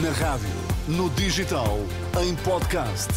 [0.00, 0.48] Na rádio,
[0.88, 1.78] no digital,
[2.18, 3.10] em podcast.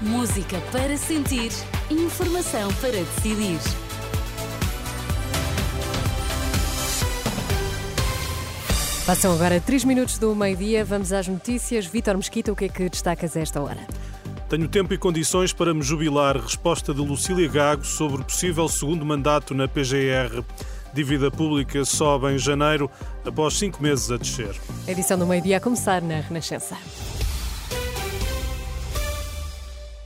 [0.00, 1.50] Música para sentir,
[1.90, 3.58] informação para decidir.
[9.04, 11.84] Passam agora 3 minutos do meio-dia, vamos às notícias.
[11.84, 13.86] Vítor Mesquita, o que é que destacas a esta hora?
[14.48, 16.38] Tenho tempo e condições para me jubilar.
[16.40, 20.42] Resposta de Lucília Gago sobre o possível segundo mandato na PGR.
[20.96, 22.90] Dívida pública sobe em janeiro,
[23.22, 24.56] após cinco meses a descer.
[24.88, 26.74] A edição do meio-dia a começar na Renascença.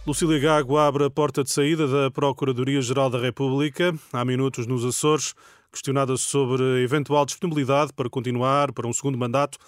[0.05, 3.95] Lucília Gago abre a porta de saída da Procuradoria-Geral da República.
[4.12, 5.33] Há minutos nos Açores,
[5.70, 9.59] questionada sobre eventual disponibilidade para continuar para um segundo mandato,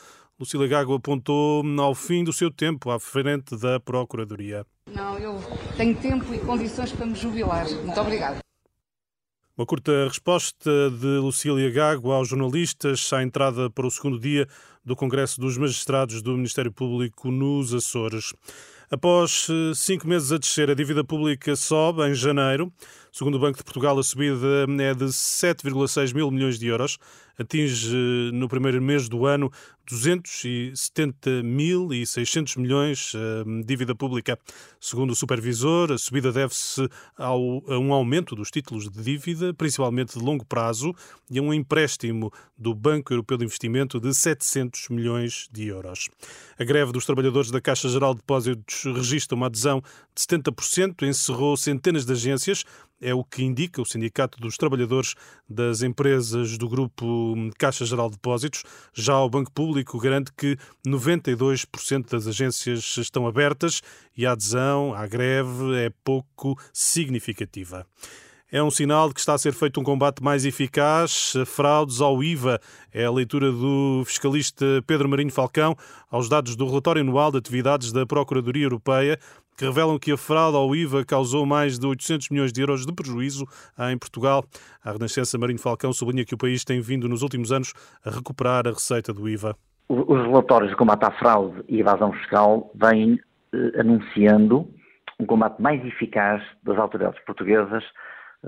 [0.41, 4.67] Lucília Gago apontou ao fim do seu tempo à frente da Procuradoria.
[4.93, 5.39] Não, eu
[5.77, 7.71] tenho tempo e condições para me jubilar.
[7.71, 8.43] Muito obrigada.
[9.55, 13.13] Uma curta resposta de Lucília Gago aos jornalistas.
[13.13, 14.49] À entrada para o segundo dia
[14.85, 18.33] do Congresso dos Magistrados do Ministério Público nos Açores.
[18.93, 22.71] Após eh, cinco meses a descer, a dívida pública sobe em janeiro.
[23.11, 26.99] Segundo o Banco de Portugal, a subida é de 7,6 mil milhões de euros.
[27.39, 27.97] Atinge
[28.33, 29.51] no primeiro mês do ano
[29.91, 34.39] 270.600 milhões eh, de dívida pública.
[34.79, 40.25] Segundo o supervisor, a subida deve-se a um aumento dos títulos de dívida, principalmente de
[40.25, 40.95] longo prazo,
[41.31, 46.09] e a um empréstimo do Banco Europeu de Investimento de 700 milhões de euros.
[46.59, 49.83] A greve dos trabalhadores da Caixa Geral de Depósitos registra uma adesão
[50.15, 52.65] de 70%, encerrou centenas de agências,
[53.03, 55.15] é o que indica o Sindicato dos Trabalhadores
[55.49, 58.63] das Empresas do Grupo Caixa Geral de Depósitos.
[58.95, 63.83] Já o Banco Público garante que 92% das agências estão abertas
[64.17, 67.85] e a adesão à greve é pouco significativa.
[68.55, 72.23] É um sinal de que está a ser feito um combate mais eficaz fraudes ao
[72.23, 72.61] IVA.
[72.93, 75.75] É a leitura do fiscalista Pedro Marinho Falcão
[76.11, 79.19] aos dados do relatório anual de atividades da Procuradoria Europeia
[79.57, 82.93] que revelam que a fraude ao IVA causou mais de 800 milhões de euros de
[82.93, 83.47] prejuízo
[83.91, 84.45] em Portugal.
[84.85, 87.73] A Renascença Marinho Falcão sublinha que o país tem vindo nos últimos anos
[88.05, 89.57] a recuperar a receita do IVA.
[89.89, 93.19] Os relatórios de combate à fraude e evasão fiscal vêm
[93.55, 94.69] eh, anunciando
[95.19, 97.83] um combate mais eficaz das autoridades portuguesas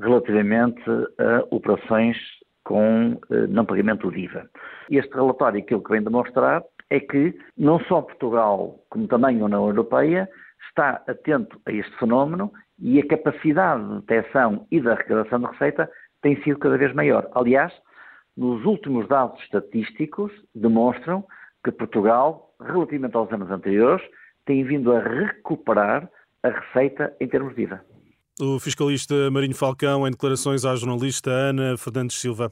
[0.00, 0.82] relativamente
[1.19, 2.16] a operações
[2.65, 4.49] com eh, não pagamento do IVA.
[4.91, 9.66] Este relatório, aquilo que vem demonstrar é que não só Portugal, como também a União
[9.69, 10.28] Europeia,
[10.69, 15.91] está atento a este fenómeno e a capacidade de detecção e da arrecadação de receita
[16.22, 17.28] tem sido cada vez maior.
[17.34, 17.72] Aliás,
[18.37, 21.25] nos últimos dados estatísticos demonstram
[21.62, 24.05] que Portugal, relativamente aos anos anteriores,
[24.44, 26.09] tem vindo a recuperar
[26.43, 27.94] a receita em termos de IVA.
[28.41, 32.50] O fiscalista Marinho Falcão, em declarações à jornalista Ana Fernandes Silva.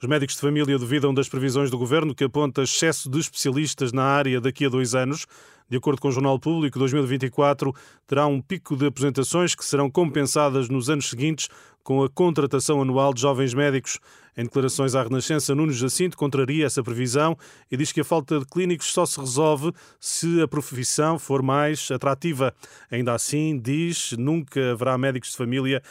[0.00, 4.04] Os médicos de família duvidam das previsões do governo que aponta excesso de especialistas na
[4.04, 5.26] área daqui a dois anos.
[5.68, 7.74] De acordo com o Jornal Público, 2024
[8.06, 11.50] terá um pico de aposentações que serão compensadas nos anos seguintes
[11.82, 13.98] com a contratação anual de jovens médicos.
[14.38, 17.36] Em declarações à Renascença, Nuno Jacinto contraria essa previsão
[17.68, 21.90] e diz que a falta de clínicos só se resolve se a profissão for mais
[21.90, 22.54] atrativa.
[22.88, 25.82] Ainda assim, diz, nunca haverá médicos de família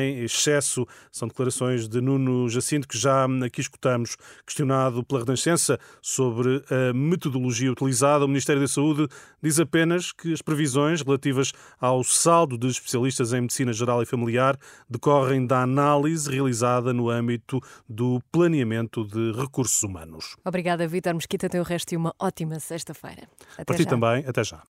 [0.00, 0.86] em excesso.
[1.10, 4.16] São declarações de Nuno Jacinto que já aqui escutamos.
[4.46, 9.08] Questionado pela Renascença sobre a metodologia utilizada, o Ministério da Saúde
[9.42, 14.56] diz apenas que as previsões relativas ao saldo de especialistas em medicina geral e familiar
[14.88, 17.60] decorrem da análise realizada no âmbito
[17.96, 20.36] do planeamento de recursos humanos.
[20.44, 21.48] Obrigada, Vítor Mesquita.
[21.48, 23.26] Tem o resto e uma ótima sexta-feira.
[23.64, 24.22] Para ti também.
[24.26, 24.62] Até já.